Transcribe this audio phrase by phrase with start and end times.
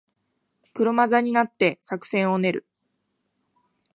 [0.73, 2.65] 車座になって作戦を練る